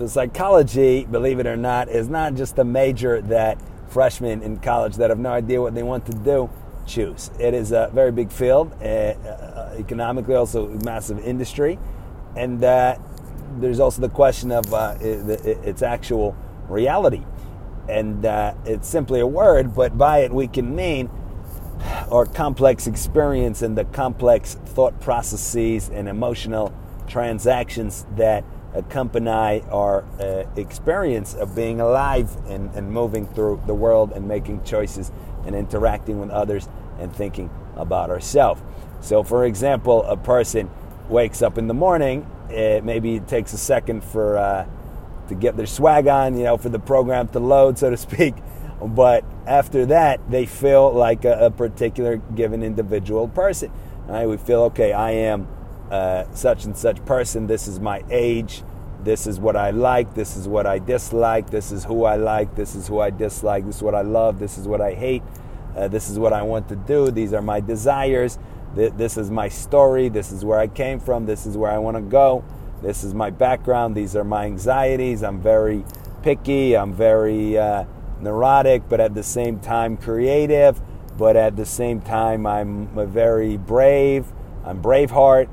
[0.00, 4.96] the psychology, believe it or not, is not just a major that freshmen in college
[4.96, 6.48] that have no idea what they want to do
[6.86, 7.30] choose.
[7.38, 11.78] It is a very big field, uh, economically, also a massive industry,
[12.34, 12.96] and uh,
[13.58, 16.34] there's also the question of uh, its actual
[16.68, 17.22] reality.
[17.88, 18.24] And
[18.64, 21.10] it's simply a word, but by it we can mean
[22.10, 26.72] our complex experience and the complex thought processes and emotional
[27.08, 28.44] transactions that
[28.74, 34.62] accompany our uh, experience of being alive and, and moving through the world and making
[34.62, 35.10] choices
[35.46, 38.62] and interacting with others and thinking about ourselves.
[39.00, 40.70] So, for example, a person
[41.08, 44.66] wakes up in the morning, uh, maybe it takes a second for uh,
[45.28, 48.34] to get their swag on, you know, for the program to load, so to speak.
[48.82, 53.70] But after that, they feel like a, a particular given individual person.
[54.06, 54.26] Right?
[54.26, 54.92] We feel okay.
[54.92, 55.46] I am
[55.90, 57.46] uh, such and such person.
[57.46, 58.62] This is my age.
[59.02, 60.14] This is what I like.
[60.14, 61.50] This is what I dislike.
[61.50, 62.54] This is who I like.
[62.54, 63.64] This is who I dislike.
[63.64, 64.38] This is what I love.
[64.38, 65.22] This is what I hate.
[65.74, 67.10] Uh, this is what I want to do.
[67.10, 68.38] These are my desires.
[68.76, 70.08] Th- this is my story.
[70.08, 71.26] This is where I came from.
[71.26, 72.44] This is where I want to go.
[72.82, 73.94] This is my background.
[73.94, 75.22] These are my anxieties.
[75.22, 75.84] I'm very
[76.22, 76.76] picky.
[76.76, 77.84] I'm very uh,
[78.20, 80.80] neurotic, but at the same time creative.
[81.16, 84.32] But at the same time, I'm very brave.
[84.64, 85.48] I'm Braveheart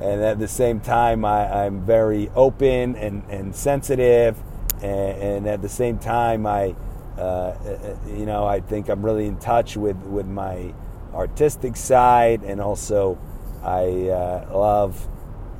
[0.00, 4.40] and at the same time I, am very open and, and sensitive
[4.82, 6.76] and, and, at the same time I
[7.16, 10.72] uh, uh, you know I think I'm really in touch with, with my
[11.12, 13.18] artistic side and also
[13.62, 15.08] I uh, love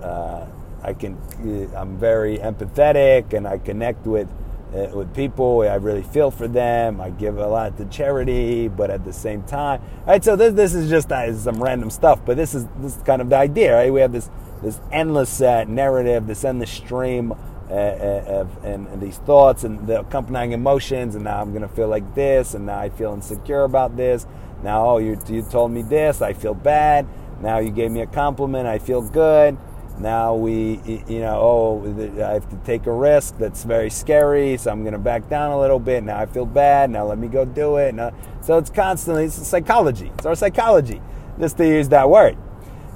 [0.03, 0.47] uh,
[0.83, 1.19] I can
[1.77, 4.38] I'm very empathetic and I connect with uh,
[4.73, 5.63] with people.
[5.63, 7.01] I really feel for them.
[7.01, 10.25] I give a lot to charity, but at the same time, all right.
[10.25, 13.23] So this this is just uh, some random stuff, but this is this is kind
[13.23, 13.93] of the idea, right?
[13.93, 14.31] We have this
[14.63, 19.87] this endless uh, narrative, this endless stream uh, uh of and, and, these thoughts and
[19.87, 23.13] the accompanying emotions, and now I'm going to feel like this, and now I feel
[23.13, 24.27] insecure about this.
[24.63, 27.07] Now, oh, you you told me this, I feel bad.
[27.41, 29.57] Now you gave me a compliment, I feel good
[30.01, 34.71] now we, you know, oh, I have to take a risk that's very scary, so
[34.71, 36.05] I'm going to back down a little bit.
[36.05, 36.91] Now I feel bad.
[36.91, 37.95] Now let me go do it.
[37.95, 40.11] Now, so it's constantly it's psychology.
[40.15, 41.01] It's our psychology,
[41.39, 42.37] just to use that word.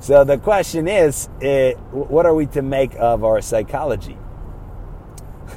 [0.00, 4.18] So the question is, uh, what are we to make of our psychology?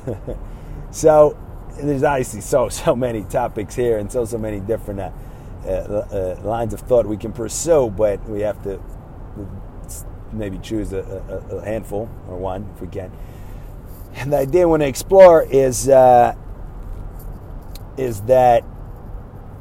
[0.92, 1.38] so
[1.78, 5.12] there's obviously so so many topics here, and so so many different uh,
[5.66, 8.80] uh, uh lines of thought we can pursue, but we have to
[10.38, 13.12] maybe choose a, a, a, handful or one if we can.
[14.16, 16.36] And the idea I want to explore is uh,
[17.98, 18.64] is that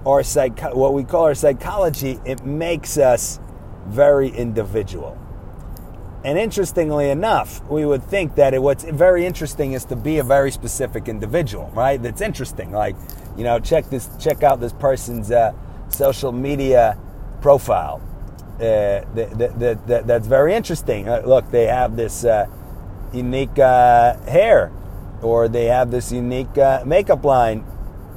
[0.07, 3.41] our psych- what we call our psychology it makes us
[3.87, 5.19] very individual.
[6.25, 10.25] And interestingly enough, we would think that it, what's very interesting is to be a
[10.25, 12.03] very specific individual, right?
[12.03, 12.73] That's interesting.
[12.73, 12.97] Like,
[13.37, 15.53] you know, check this, check out this person's uh,
[15.89, 16.99] social media
[17.43, 18.01] profile
[18.55, 21.09] uh, that, that, that, that's very interesting.
[21.09, 22.47] Uh, look, they have this uh,
[23.13, 24.71] unique uh, hair,
[25.23, 27.65] or they have this unique uh, makeup line.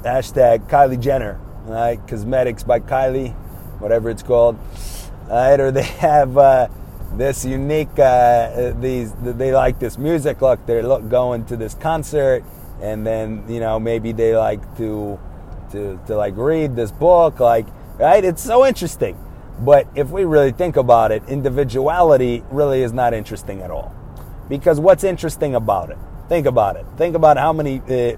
[0.03, 2.00] Hashtag Kylie Jenner, right?
[2.08, 3.34] Cosmetics by Kylie,
[3.80, 4.59] whatever it's called.
[5.28, 5.59] Right?
[5.59, 6.36] Or they have
[7.18, 7.96] this unique.
[7.96, 10.40] these they like this music.
[10.40, 12.44] Look, they're look, going to this concert,
[12.80, 15.19] and then you know maybe they like to
[15.72, 17.40] to to like read this book.
[17.40, 17.66] Like,
[17.98, 18.24] right?
[18.24, 19.18] It's so interesting
[19.59, 23.94] but if we really think about it, individuality really is not interesting at all.
[24.50, 25.97] Because what's interesting about it?
[26.29, 26.85] Think about it.
[26.97, 28.18] Think about how many uh,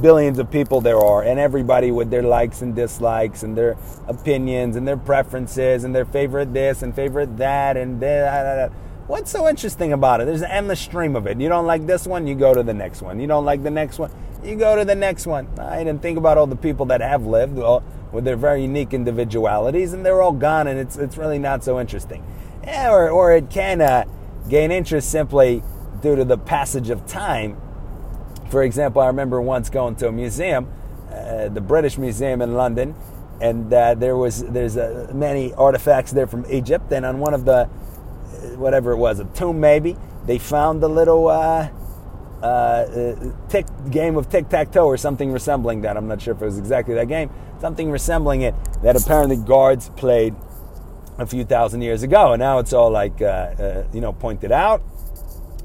[0.00, 4.76] billions of people there are, and everybody with their likes and dislikes, and their opinions,
[4.76, 8.70] and their preferences, and their favorite this and favorite that, and that.
[9.06, 10.26] What's so interesting about it?
[10.26, 11.40] There's an endless stream of it.
[11.40, 13.18] You don't like this one, you go to the next one.
[13.18, 14.10] You don't like the next one,
[14.44, 15.48] you go to the next one.
[15.58, 15.86] I Right?
[15.86, 17.58] And think about all the people that have lived
[18.12, 21.78] with their very unique individualities, and they're all gone, and it's it's really not so
[21.80, 22.24] interesting.
[22.64, 24.04] Yeah, or or it can uh,
[24.48, 25.62] gain interest simply
[26.00, 27.60] due to the passage of time.
[28.50, 30.72] For example, I remember once going to a museum,
[31.10, 32.94] uh, the British Museum in London,
[33.40, 37.44] and uh, there was there's uh, many artifacts there from Egypt, and on one of
[37.44, 37.68] the uh,
[38.56, 41.68] whatever it was, a tomb maybe, they found the little uh,
[42.42, 43.14] uh,
[43.48, 45.96] tick game of tic tac toe or something resembling that.
[45.96, 49.90] I'm not sure if it was exactly that game, something resembling it that apparently guards
[49.90, 50.34] played
[51.18, 54.52] a few thousand years ago, and now it's all like uh, uh, you know pointed
[54.52, 54.82] out.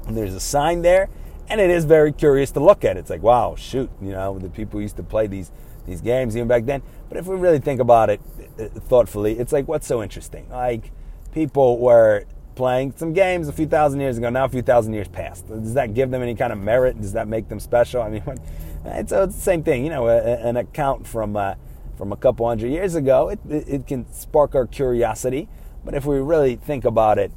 [0.06, 1.08] And there's a sign there,
[1.48, 2.96] and it is very curious to look at.
[2.96, 5.50] It's like wow, shoot, you know, the people used to play these
[5.86, 6.82] these games even back then.
[7.08, 8.20] But if we really think about it
[8.58, 10.48] uh, thoughtfully, it's like what's so interesting?
[10.50, 10.90] Like
[11.32, 12.24] people were
[12.54, 14.30] playing some games a few thousand years ago.
[14.30, 15.46] Now a few thousand years past.
[15.48, 17.00] Does that give them any kind of merit?
[17.00, 18.02] Does that make them special?
[18.02, 18.22] I mean,
[18.84, 19.84] it's, it's the same thing.
[19.84, 21.54] You know, an account from uh,
[21.96, 25.48] from a couple hundred years ago, it, it, can spark our curiosity.
[25.84, 27.30] But if we really think about it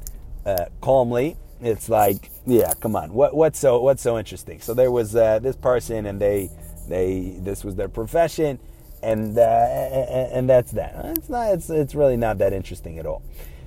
[0.44, 4.60] uh, calmly, it's like, yeah, come on, what, what's so what's so interesting?
[4.60, 6.50] So there was uh, this person, and they
[6.88, 8.58] they this was their profession,
[9.02, 10.94] and uh, and that's that.
[11.16, 11.52] It's not.
[11.52, 13.22] It's it's really not that interesting at all.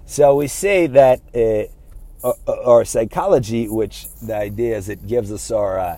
[0.06, 5.80] So we say that uh, our psychology, which the idea is it gives us our
[5.80, 5.98] uh,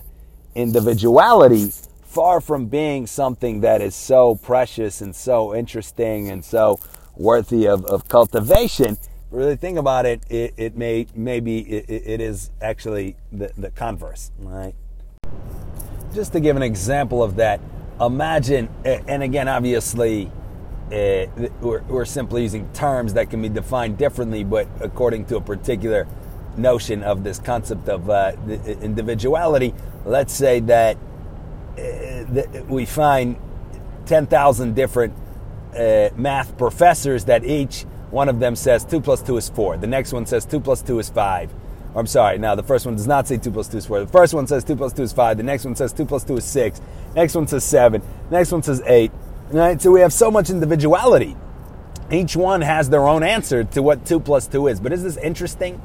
[0.54, 1.72] individuality,
[2.14, 6.78] far from being something that is so precious and so interesting and so
[7.16, 8.96] worthy of, of cultivation.
[9.32, 14.30] Really think about it, it, it may maybe it, it is actually the, the converse,
[14.38, 14.76] right?
[16.14, 17.60] Just to give an example of that,
[18.00, 20.30] imagine, and again, obviously,
[20.92, 21.26] uh,
[21.60, 26.06] we're, we're, simply using terms that can be defined differently, but according to a particular
[26.56, 28.32] notion of this concept of uh,
[28.80, 29.74] individuality.
[30.04, 30.96] Let's say that
[32.68, 33.36] we find
[34.06, 35.14] 10,000 different
[35.76, 39.78] uh, math professors that each one of them says 2 plus 2 is 4.
[39.78, 41.50] The next one says 2 plus 2 is 5.
[41.96, 44.00] I'm sorry, now the first one does not say 2 plus 2 is 4.
[44.00, 45.36] The first one says 2 plus 2 is 5.
[45.36, 46.80] The next one says 2 plus 2 is 6.
[47.14, 48.02] Next one says 7.
[48.30, 49.12] Next one says 8.
[49.50, 49.80] Right?
[49.80, 51.36] So we have so much individuality.
[52.10, 54.80] Each one has their own answer to what 2 plus 2 is.
[54.80, 55.80] But is this interesting?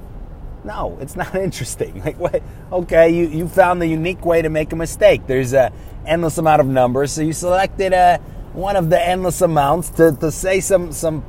[0.64, 2.02] No, it's not interesting.
[2.04, 2.42] Like, what?
[2.72, 5.28] Okay, you, you found the unique way to make a mistake.
[5.28, 5.72] There's a
[6.06, 8.18] endless amount of numbers, so you selected a, uh,
[8.54, 11.24] one of the endless amounts to, to say some some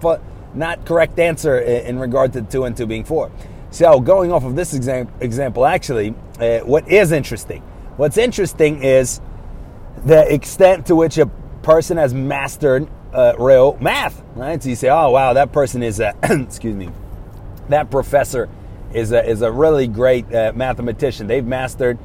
[0.55, 3.31] not correct answer in, in regard to two and two being four.
[3.71, 7.63] So, going off of this exam, example, actually, uh, what is interesting?
[7.97, 9.21] What's interesting is
[10.05, 11.27] the extent to which a
[11.63, 14.23] person has mastered uh, real math.
[14.35, 14.63] Right?
[14.63, 16.91] So you say, "Oh, wow, that person is a excuse me,
[17.69, 18.49] that professor."
[18.95, 21.27] Is a, is a really great uh, mathematician.
[21.27, 21.99] They've mastered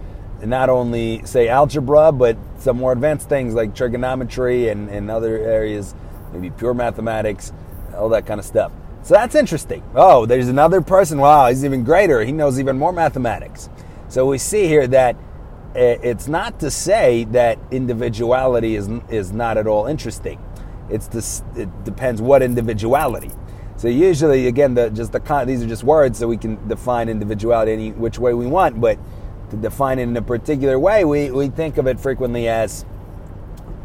[0.44, 5.96] not only, say, algebra, but some more advanced things like trigonometry and, and other areas,
[6.34, 7.54] maybe pure mathematics,
[7.96, 8.72] all that kind of stuff.
[9.04, 9.84] So that's interesting.
[9.96, 11.20] Oh, there's another person.
[11.20, 12.24] Wow, he's even greater.
[12.24, 13.70] He knows even more mathematics.
[14.10, 19.58] So we see here that uh, it's not to say that individuality is, is not
[19.58, 20.40] at all interesting.
[20.90, 23.32] It's this, it depends what individuality.
[23.77, 27.74] So usually, again, the, just the these are just words, so we can define individuality
[27.74, 28.80] any which way we want.
[28.80, 28.98] But
[29.50, 32.86] to define it in a particular way, we, we think of it frequently as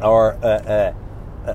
[0.00, 0.92] or uh,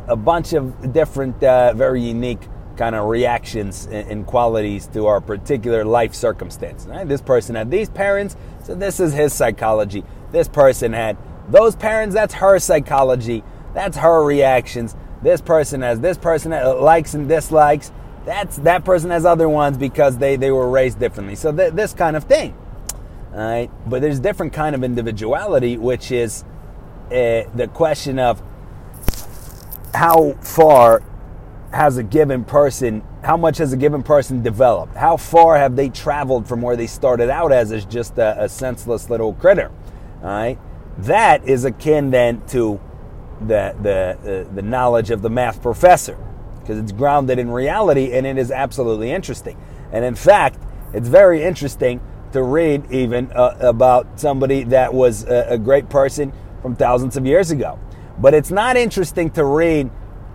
[0.07, 2.41] a bunch of different, uh, very unique
[2.77, 6.85] kind of reactions and, and, qualities to our particular life circumstance.
[6.85, 7.07] Right?
[7.07, 10.03] This person had these parents, so this is his psychology.
[10.31, 11.17] This person had
[11.49, 13.43] those parents, that's her psychology.
[13.73, 14.95] That's her reactions.
[15.21, 17.91] This person has this person likes and dislikes
[18.25, 21.35] that's that person has other ones because they they were raised differently.
[21.35, 22.57] So th- this kind of thing,
[23.31, 23.71] all right.
[23.87, 26.43] But there's different kind of individuality, which is
[27.07, 28.41] uh, the question of
[29.93, 31.03] how far
[31.71, 34.95] has a given person, how much has a given person developed?
[34.95, 38.49] How far have they traveled from where they started out as as just a, a
[38.49, 39.71] senseless little critter?
[40.21, 40.57] All right.
[40.99, 42.79] That is akin then to
[43.39, 46.17] the the uh, the knowledge of the math professor
[46.65, 49.55] because it's grounded in reality and it is absolutely interesting.
[49.91, 50.59] And in fact,
[50.93, 52.01] it's very interesting
[52.31, 57.25] to read even uh, about somebody that was a, a, great person from thousands of
[57.25, 57.79] years ago.
[58.17, 59.91] But it's not interesting to read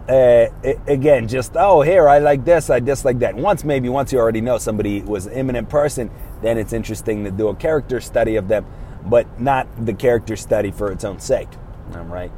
[0.08, 0.46] uh,
[0.86, 3.34] again, just oh here I like this, I dislike that.
[3.34, 6.10] Once maybe once you already know somebody was an eminent person,
[6.42, 8.66] then it's interesting to do a character study of them,
[9.06, 11.48] but not the character study for its own sake.
[11.94, 12.32] All right.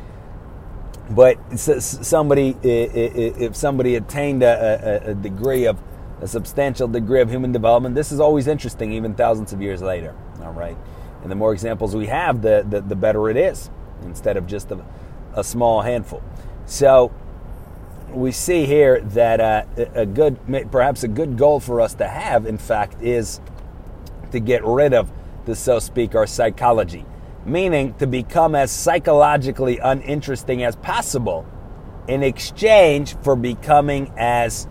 [1.11, 5.79] But somebody, if somebody attained a, a, degree of
[6.21, 10.15] a substantial degree of human development, this is always interesting, even thousands of years later.
[10.43, 10.77] All right,
[11.23, 13.69] and the more examples we have, the the, the better it is,
[14.05, 14.85] instead of just a,
[15.35, 16.23] a small handful.
[16.67, 17.13] So
[18.11, 20.39] we see here that uh, a good,
[20.71, 23.41] perhaps a good goal for us to have, in fact, is
[24.31, 25.11] to get rid of
[25.45, 27.05] the so speak our psychology
[27.45, 31.47] meaning to become as psychologically uninteresting as possible
[32.09, 34.67] in exchange for becoming as,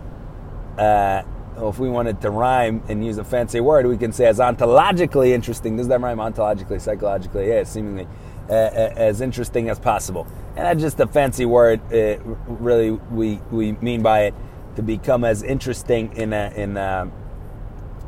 [0.78, 1.22] uh,
[1.56, 4.38] well, if we wanted to rhyme and use a fancy word, we can say as
[4.38, 5.76] ontologically interesting.
[5.76, 7.48] Does that rhyme ontologically, psychologically?
[7.48, 8.06] Yeah, seemingly
[8.48, 10.26] uh, uh, as interesting as possible.
[10.56, 11.80] And that's just a fancy word.
[11.92, 14.34] Uh, really, we, we mean by it
[14.76, 17.10] to become as interesting in a, in a,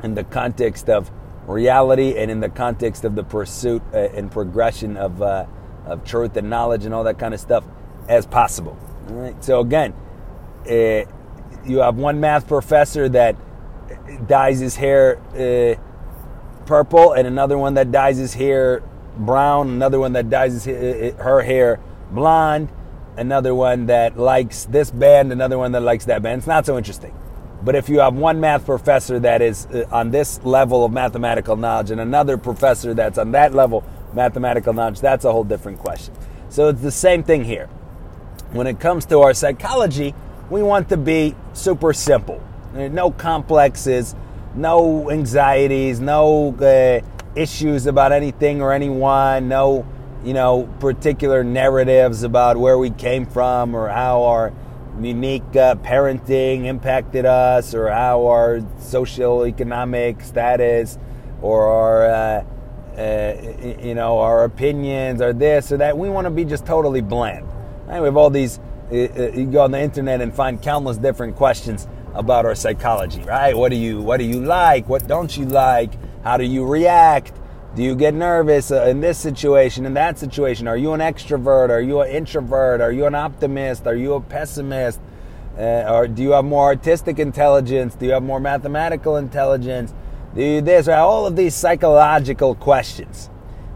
[0.03, 1.11] in the context of
[1.47, 5.47] reality and in the context of the pursuit uh, and progression of, uh,
[5.85, 7.65] of truth and knowledge and all that kind of stuff
[8.09, 8.79] as possible.
[9.09, 9.45] All right.
[9.45, 9.93] So again,
[10.69, 11.05] uh,
[11.65, 13.37] you have one math professor that
[14.27, 18.83] dyes his hair uh, purple, and another one that dyes his hair
[19.17, 22.71] brown, another one that dyes his, uh, her hair blonde,
[23.17, 26.39] another one that likes this band, another one that likes that band.
[26.39, 27.15] It's not so interesting.
[27.65, 31.57] But if you have one math professor that is uh, on this level of mathematical
[31.57, 36.15] knowledge and another professor that's on that level mathematical knowledge, that's a whole different question.
[36.51, 37.67] So it's the same thing here.
[38.53, 40.15] When it comes to our psychology,
[40.51, 42.43] we want to be super simple.
[42.75, 44.15] No complexes,
[44.55, 47.01] no anxieties, no uh,
[47.35, 49.87] issues about anything or anyone, no,
[50.23, 54.53] you know, particular narratives about where we came from or how our
[55.01, 60.99] unique uh, parenting impacted us or how our social economic status
[61.43, 62.45] or our uh,
[62.97, 63.35] uh,
[63.83, 65.99] you know, our opinions or this or that.
[65.99, 67.47] We want to be just totally bland.
[67.87, 68.01] Right?
[68.01, 68.61] We have all these,
[68.91, 73.57] you go on the internet and find countless different questions about our psychology, right?
[73.57, 74.89] What do you, what do you like?
[74.89, 75.93] What don't you like?
[76.23, 77.33] How do you react?
[77.75, 80.69] Do you get nervous uh, in this situation, in that situation?
[80.69, 81.71] Are you an extrovert?
[81.71, 82.81] Are you an introvert?
[82.81, 83.89] Are you an optimist?
[83.89, 85.01] Are you a pessimist?
[85.59, 87.97] Uh, or do you have more artistic intelligence?
[87.97, 89.93] Do you have more mathematical intelligence?
[90.37, 90.87] Do you this?
[90.87, 93.29] All of these psychological questions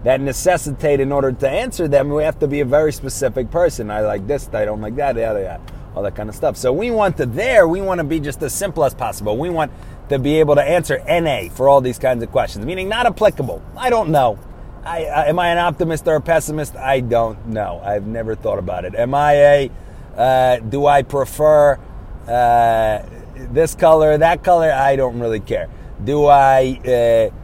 [0.04, 3.90] that necessitate, in order to answer them, we have to be a very specific person.
[3.90, 5.60] I like this, I don't like that,
[5.96, 6.56] all that kind of stuff.
[6.56, 9.36] So we want to there, we want to be just as simple as possible.
[9.36, 9.72] We want
[10.08, 13.62] to be able to answer NA for all these kinds of questions, meaning not applicable.
[13.76, 14.38] I don't know.
[14.84, 16.74] I, am I an optimist or a pessimist?
[16.76, 17.80] I don't know.
[17.84, 18.94] I've never thought about it.
[18.94, 19.70] Am I a,
[20.16, 21.78] uh, do I prefer
[22.26, 23.02] uh,
[23.36, 24.72] this color, that color?
[24.72, 25.68] I don't really care.
[26.02, 27.34] Do I uh,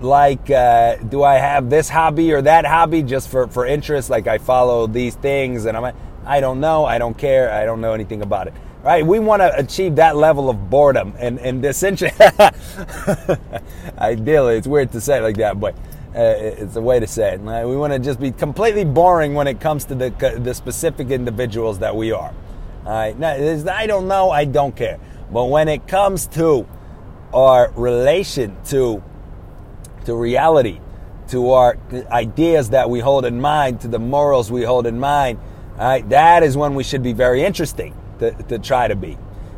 [0.00, 4.10] like, uh, do I have this hobby or that hobby just for, for interest?
[4.10, 5.94] Like I follow these things and I'm,
[6.24, 8.54] I don't know, I don't care, I don't know anything about it.
[8.82, 9.04] Right?
[9.04, 12.12] We want to achieve that level of boredom and, and essentially,
[13.98, 15.74] ideally, it's weird to say it like that, but
[16.14, 17.40] uh, it's a way to say it.
[17.40, 17.64] Right?
[17.64, 21.80] We want to just be completely boring when it comes to the, the specific individuals
[21.80, 22.32] that we are.
[22.86, 23.18] All right?
[23.18, 24.98] Now, I don't know, I don't care.
[25.32, 26.66] But when it comes to
[27.34, 29.02] our relation to
[30.04, 30.80] to reality,
[31.28, 31.76] to our
[32.10, 35.38] ideas that we hold in mind, to the morals we hold in mind.
[35.78, 39.16] All right, that is when we should be very interesting to, to try to be.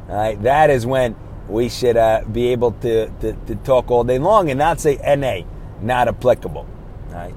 [0.09, 1.17] All right, that is when
[1.49, 4.97] we should uh, be able to, to, to, talk all day long and not say
[5.17, 5.47] NA,
[5.81, 6.67] not applicable.
[7.09, 7.35] All right,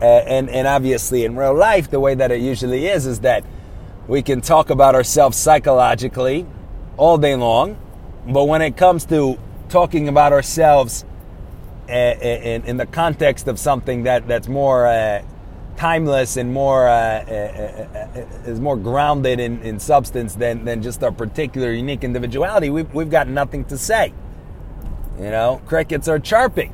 [0.00, 3.44] uh, and and obviously in real life, the way that it usually is is that
[4.06, 6.46] we can talk about ourselves psychologically
[6.96, 7.76] all day long,
[8.26, 11.04] but when it comes to talking about ourselves
[11.88, 15.22] in, in the context of something that, that's more uh,
[15.76, 21.02] timeless and more uh, uh, uh, is more grounded in, in substance than, than just
[21.02, 24.12] our particular unique individuality, we've, we've got nothing to say.
[25.18, 26.72] You know, crickets are chirping.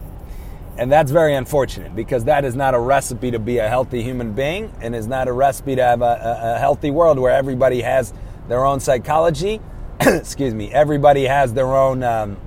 [0.78, 4.32] And that's very unfortunate because that is not a recipe to be a healthy human
[4.32, 8.14] being and is not a recipe to have a, a healthy world where everybody has
[8.49, 9.61] their own psychology.
[10.00, 10.73] Excuse me.
[10.73, 12.38] Everybody has their own um,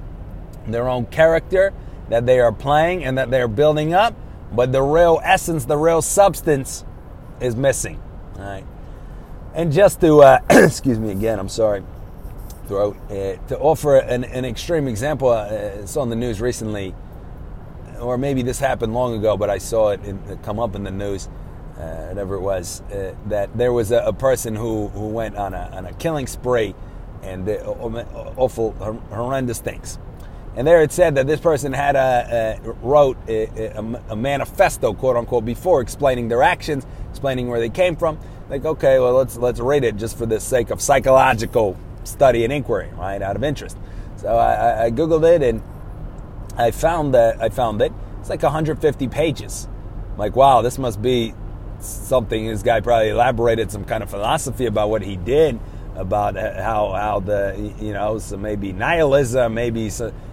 [0.67, 1.73] their own character
[2.09, 4.15] that they are playing and that they're building up,
[4.53, 6.85] but the real essence, the real substance
[7.39, 8.01] is missing.
[8.37, 8.65] All right.
[9.53, 11.83] And just to, uh, excuse me again, I'm sorry,
[12.67, 16.93] throat, uh, to offer an, an extreme example, uh, it's on the news recently,
[17.99, 20.83] or maybe this happened long ago, but I saw it, in, it come up in
[20.83, 21.29] the news,
[21.77, 25.53] uh, whatever it was, uh, that there was a, a, person who, who went on
[25.53, 26.75] a, on a killing spree
[27.23, 27.53] and uh,
[28.35, 28.71] awful,
[29.09, 29.97] horrendous things.
[30.57, 33.77] And there it said that this person had a, a wrote a,
[34.09, 38.17] a, manifesto, quote unquote, before explaining their actions, explaining where they came from.
[38.49, 42.53] Like, okay, well, let's let's rate it just for the sake of psychological study and
[42.53, 43.77] inquiry, right, out of interest.
[44.17, 45.61] So I, I googled it and
[46.55, 47.91] I found that I found it.
[48.21, 49.67] It's like 150 pages.
[50.11, 51.33] I'm like, wow, this must be
[51.79, 52.47] something.
[52.47, 55.59] This guy probably elaborated some kind of philosophy about what he did
[55.95, 59.89] about how how the you know so maybe nihilism, maybe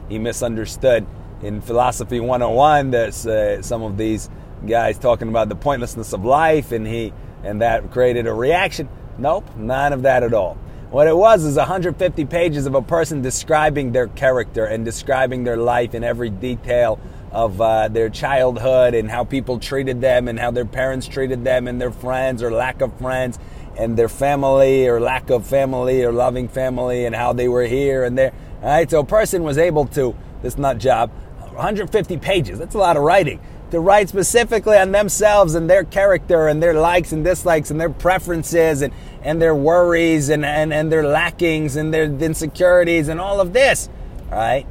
[0.08, 1.06] he misunderstood.
[1.42, 4.30] In philosophy 101 there's uh, some of these
[4.66, 8.88] guys talking about the pointlessness of life and he and that created a reaction.
[9.18, 10.56] Nope none of that at all.
[10.90, 15.56] What it was is 150 pages of a person describing their character and describing their
[15.56, 17.00] life in every detail
[17.32, 21.66] of uh, their childhood and how people treated them and how their parents treated them
[21.66, 23.38] and their friends or lack of friends
[23.78, 28.04] and their family or lack of family or loving family and how they were here
[28.04, 28.32] and there
[28.62, 32.78] all right, so a person was able to, this nut job, 150 pages, that's a
[32.78, 33.40] lot of writing,
[33.72, 37.90] to write specifically on themselves and their character and their likes and dislikes and their
[37.90, 38.92] preferences and,
[39.22, 43.88] and their worries and, and, and their lackings and their insecurities and all of this.
[44.30, 44.66] All right?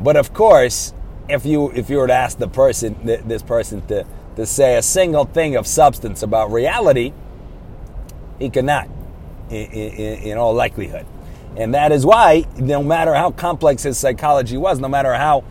[0.00, 0.94] But of course,
[1.28, 4.06] if you if you were to ask the person this person to
[4.36, 7.12] to say a single thing of substance about reality,
[8.38, 8.88] he cannot,
[9.50, 11.06] in, in, in all likelihood.
[11.56, 15.44] And that is why, no matter how complex his psychology was, no matter how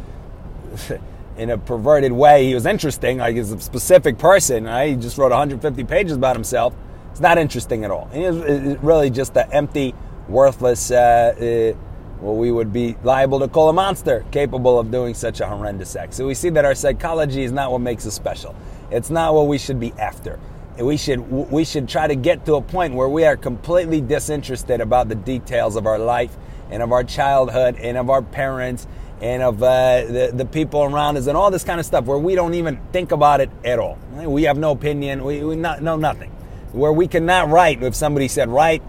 [1.38, 4.90] in a perverted way he was interesting, like he's a specific person, right?
[4.92, 6.74] He just wrote 150 pages about himself.
[7.12, 8.10] It's not interesting at all.
[8.14, 9.94] Is really just an empty,
[10.28, 11.78] worthless, uh, uh,
[12.22, 15.96] what we would be liable to call a monster, capable of doing such a horrendous
[15.96, 16.14] act.
[16.14, 18.56] So we see that our psychology is not what makes us special.
[18.92, 20.40] It's not what we should be after.
[20.80, 24.80] We should we should try to get to a point where we are completely disinterested
[24.80, 26.36] about the details of our life
[26.72, 28.88] and of our childhood and of our parents
[29.22, 32.18] and of uh, the, the people around us and all this kind of stuff where
[32.18, 33.98] we don't even think about it at all.
[34.14, 35.26] We have no opinion.
[35.26, 36.32] We, we not, know nothing.
[36.72, 38.82] Where we cannot write, if somebody said, write,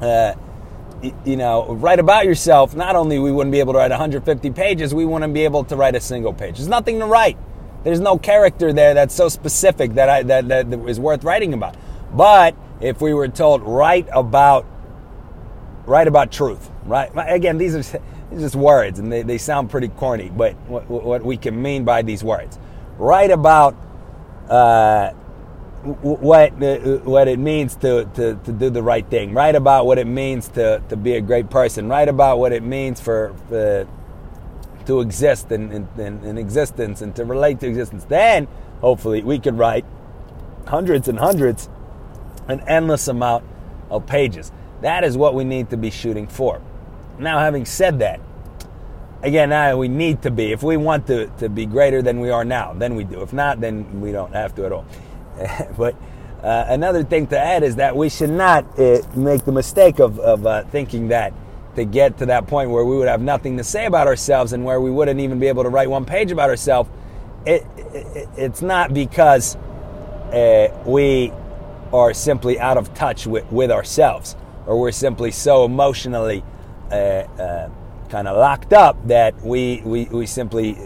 [0.00, 0.34] uh,
[1.24, 4.94] you know, write about yourself, not only we wouldn't be able to write 150 pages,
[4.94, 6.56] we wouldn't be able to write a single page.
[6.56, 7.36] There's nothing to write.
[7.84, 11.76] There's no character there that's so specific that, I, that, that is worth writing about.
[12.14, 14.66] But if we were told, write about,
[15.86, 17.10] write about truth, right?
[17.14, 18.00] Again, these are
[18.38, 22.02] just words and they, they sound pretty corny, but what, what we can mean by
[22.02, 22.58] these words.
[22.98, 23.74] Write about
[24.48, 25.10] uh,
[25.82, 26.52] what
[27.04, 29.34] what it means to, to, to do the right thing.
[29.34, 31.88] Write about what it means to, to be a great person.
[31.88, 33.88] Write about what it means for, for
[34.86, 38.04] to exist in, in, in, existence and to relate to existence.
[38.04, 38.46] Then,
[38.80, 39.84] hopefully, we could write
[40.66, 41.68] hundreds and hundreds,
[42.48, 43.44] an endless amount
[43.90, 44.52] of pages.
[44.80, 46.60] That is what we need to be shooting for.
[47.18, 48.20] Now, having said that,
[49.22, 50.52] again, now we need to be.
[50.52, 53.22] If we want to, to be greater than we are now, then we do.
[53.22, 54.86] If not, then we don't have to at all.
[55.76, 55.94] but
[56.42, 60.18] uh, another thing to add is that we should not uh, make the mistake of,
[60.18, 61.32] of uh, thinking that
[61.76, 64.64] to get to that point where we would have nothing to say about ourselves and
[64.64, 66.90] where we wouldn't even be able to write one page about ourselves.
[67.46, 71.32] It, it, it's not because uh, we
[71.92, 76.44] are simply out of touch with, with ourselves or we're simply so emotionally
[76.90, 77.70] uh, uh,
[78.08, 80.76] kind of locked up that we, we, we simply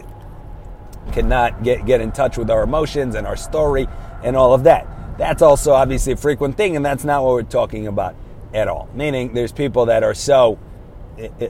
[1.12, 3.86] cannot get, get in touch with our emotions and our story
[4.22, 4.86] and all of that.
[5.18, 8.14] That's also obviously a frequent thing, and that's not what we're talking about
[8.52, 8.88] at all.
[8.94, 10.58] Meaning, there's people that are so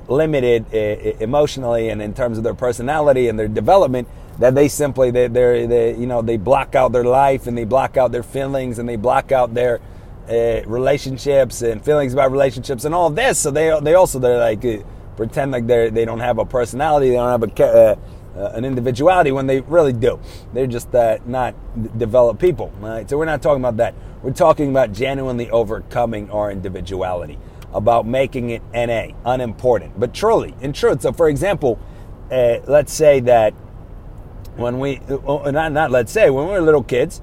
[0.09, 0.73] limited
[1.21, 4.07] emotionally and in terms of their personality and their development
[4.39, 7.65] that they simply they they they you know they block out their life and they
[7.65, 9.81] block out their feelings and they block out their
[10.29, 13.39] uh, relationships and feelings about relationships and all this.
[13.39, 14.79] So they they also they're like uh,
[15.17, 17.97] pretend like they they don't have a personality, they don't have a uh,
[18.37, 20.21] uh, an individuality when they really do.
[20.53, 21.55] They're just uh, not
[21.99, 22.73] developed people.
[22.81, 23.09] Right?
[23.09, 23.95] So we're not talking about that.
[24.23, 27.39] We're talking about genuinely overcoming our individuality,
[27.73, 31.03] about making it NA, unimportant, but truly, in truth.
[31.03, 31.79] So, for example,
[32.31, 33.53] uh, let's say that
[34.57, 37.21] when we, uh, not, not let's say, when we were little kids,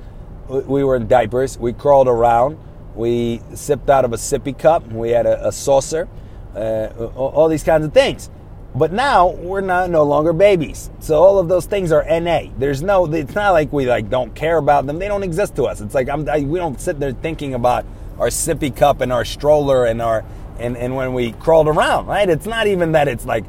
[0.48, 2.58] we were in diapers, we crawled around,
[2.96, 6.08] we sipped out of a sippy cup, we had a, a saucer,
[6.56, 8.30] uh, all these kinds of things.
[8.76, 10.90] But now we're not no longer babies.
[11.00, 12.46] So all of those things are NA.
[12.58, 13.06] There's no.
[13.06, 14.98] It's not like we like don't care about them.
[14.98, 15.80] They don't exist to us.
[15.80, 16.10] It's like.
[16.10, 17.86] I, we don't sit there thinking about
[18.20, 20.24] our sippy cup and our stroller and our
[20.60, 22.08] and and when we crawled around.
[22.08, 22.30] Right.
[22.30, 23.46] It's not even that it's like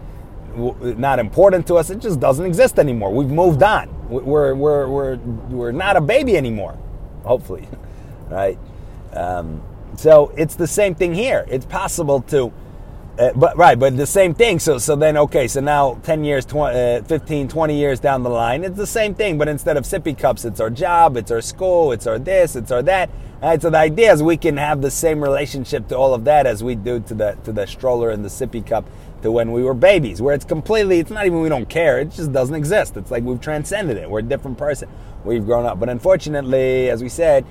[0.57, 1.91] not important to us.
[1.91, 3.13] It just doesn't exist anymore.
[3.13, 3.89] We've moved on.
[4.09, 6.79] We're we're we're we're not a baby anymore.
[7.25, 7.69] Hopefully,
[8.29, 8.59] right.
[9.13, 9.63] Um,
[9.97, 11.45] so it's the same thing here.
[11.49, 12.53] It's possible to
[13.19, 14.59] uh, but right, but the same thing.
[14.59, 18.31] So so then okay, so now 10 years, 20, uh, 15, 20 years down the
[18.31, 21.41] line, it's the same thing, but instead of sippy cups, it's our job, it's our
[21.41, 23.11] school, it's our this, it's our that.
[23.45, 26.47] Right, so the idea is we can have the same relationship to all of that
[26.47, 28.89] as we do to the to the stroller and the sippy cup
[29.21, 32.11] to when we were babies, where it's completely it's not even we don't care, it
[32.11, 32.97] just doesn't exist.
[32.97, 34.09] It's like we've transcended it.
[34.09, 34.89] We're a different person.
[35.27, 35.79] We've grown up.
[35.79, 37.45] But unfortunately, as we said,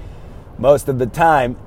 [0.58, 1.58] most of the time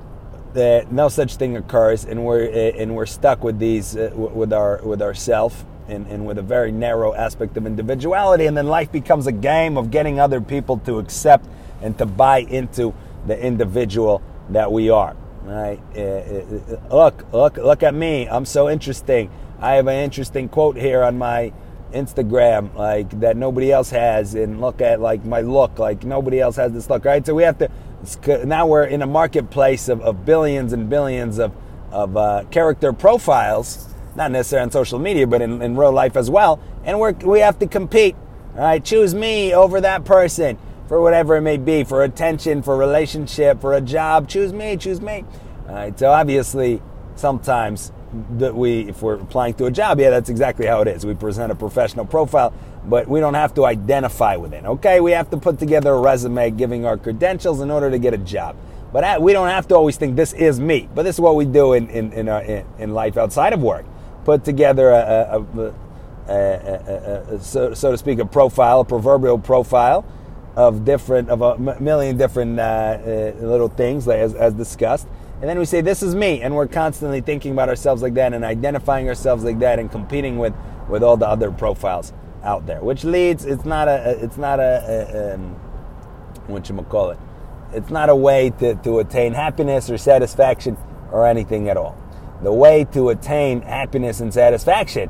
[0.55, 4.51] that no such thing occurs, and we're eh, and we're stuck with these uh, with
[4.51, 8.91] our with ourself and, and with a very narrow aspect of individuality, and then life
[8.91, 11.47] becomes a game of getting other people to accept
[11.81, 12.93] and to buy into
[13.27, 15.15] the individual that we are.
[15.43, 15.79] Right?
[15.95, 18.27] Uh, look, look, look at me!
[18.27, 19.29] I'm so interesting.
[19.59, 21.53] I have an interesting quote here on my
[21.93, 26.57] Instagram, like that nobody else has, and look at like my look, like nobody else
[26.57, 27.05] has this look.
[27.05, 27.25] Right?
[27.25, 27.69] So we have to
[28.45, 31.51] now we're in a marketplace of, of billions and billions of,
[31.91, 36.29] of uh, character profiles, not necessarily on social media, but in, in real life as
[36.29, 36.59] well.
[36.83, 38.15] And we're, we have to compete.
[38.55, 42.77] All right, choose me over that person for whatever it may be, for attention, for
[42.77, 44.27] relationship, for a job.
[44.27, 45.25] Choose me, choose me.
[45.67, 46.81] All right, so obviously,
[47.15, 47.91] sometimes
[48.37, 51.05] that we, if we're applying to a job, yeah, that's exactly how it is.
[51.05, 52.53] We present a professional profile,
[52.85, 54.63] but we don't have to identify with it.
[54.63, 58.13] Okay, we have to put together a resume giving our credentials in order to get
[58.13, 58.55] a job.
[58.93, 60.87] But we don't have to always think this is me.
[60.95, 63.61] But this is what we do in in in, our, in, in life outside of
[63.61, 63.85] work.
[64.23, 65.73] Put together a, a,
[66.33, 70.05] a, a so, so to speak, a profile, a proverbial profile
[70.57, 75.07] of different of a million different uh, uh, little things as, as discussed.
[75.39, 78.33] And then we say this is me and we're constantly thinking about ourselves like that
[78.33, 80.55] and identifying ourselves like that and competing with
[80.89, 82.11] with all the other profiles
[82.43, 85.53] out there which leads it's not a it's not a, a um,
[86.47, 87.19] what you call it
[87.73, 90.77] it's not a way to, to attain happiness or satisfaction
[91.11, 91.97] or anything at all.
[92.41, 95.09] The way to attain happiness and satisfaction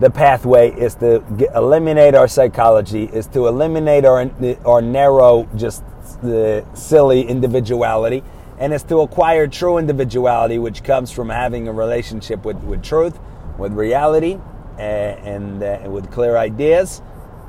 [0.00, 4.30] the pathway is to get, eliminate our psychology, is to eliminate our,
[4.64, 5.82] our narrow, just
[6.22, 8.22] the silly individuality,
[8.58, 13.18] and is to acquire true individuality, which comes from having a relationship with, with truth,
[13.58, 14.38] with reality,
[14.78, 17.02] uh, and, uh, with clear ideas,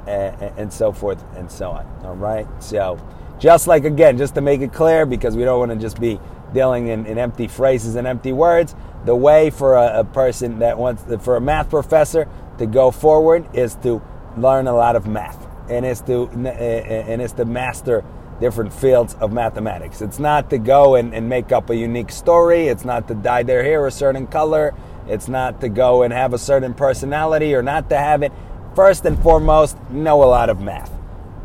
[0.07, 1.85] uh, and so forth and so on.
[2.03, 2.47] All right?
[2.59, 2.99] So,
[3.37, 6.19] just like again, just to make it clear, because we don't want to just be
[6.53, 10.77] dealing in, in empty phrases and empty words, the way for a, a, person that
[10.77, 14.01] wants for a math professor to go forward is to
[14.37, 18.03] learn a lot of math and is to eh, eh, and is to master
[18.39, 20.01] different fields of mathematics.
[20.01, 22.67] It's not to go and, and make up a unique story.
[22.67, 24.73] It's not to dye their hair a certain color.
[25.07, 28.31] It's not to go and have a certain personality or not to have it.
[28.75, 30.91] First and foremost, know a lot of math.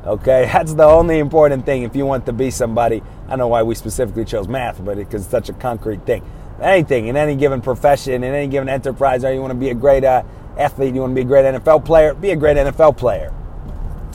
[0.06, 3.02] Okay, that's the only important thing if you want to be somebody.
[3.26, 6.22] I don't know why we specifically chose math, but because it's such a concrete thing
[6.60, 9.74] anything in any given profession, in any given enterprise, or you want to be a
[9.74, 10.22] great uh,
[10.58, 13.32] athlete, you want to be a great NFL player, be a great NFL player.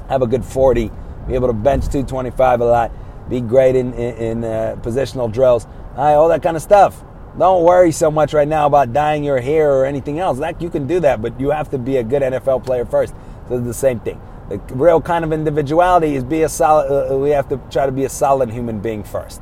[0.07, 0.91] Have a good 40,
[1.27, 2.91] be able to bench 225 a lot,
[3.29, 7.03] be great in, in, in uh, positional drills, all that kind of stuff.
[7.37, 10.39] Don't worry so much right now about dyeing your hair or anything else.
[10.39, 13.13] That you can do that, but you have to be a good NFL player first.
[13.47, 14.19] So it's the same thing.
[14.49, 16.89] The real kind of individuality is be a solid.
[16.89, 19.41] Uh, we have to try to be a solid human being first.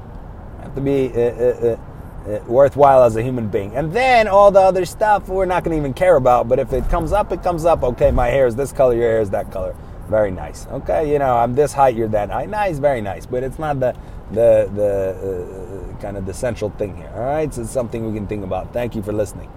[0.61, 1.77] have to be uh, uh, uh uh,
[2.47, 3.75] worthwhile as a human being.
[3.75, 6.47] And then all the other stuff we're not going to even care about.
[6.47, 7.83] But if it comes up, it comes up.
[7.83, 9.75] Okay, my hair is this color, your hair is that color.
[10.09, 10.67] Very nice.
[10.67, 12.49] Okay, you know I'm this height, you're that height.
[12.49, 13.25] Nice, very nice.
[13.25, 13.93] But it's not the
[14.31, 17.11] the the uh, kind of the central thing here.
[17.13, 18.71] All right, so it's something we can think about.
[18.71, 19.49] Thank you for listening.